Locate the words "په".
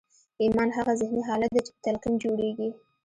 1.75-1.79